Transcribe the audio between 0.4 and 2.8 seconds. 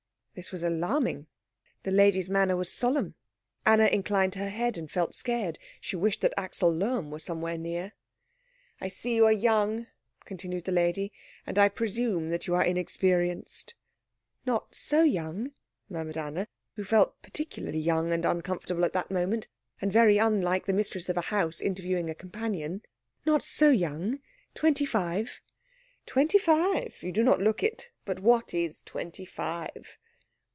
was alarming. The lady's manner was